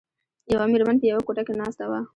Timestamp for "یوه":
0.53-0.65, 1.11-1.21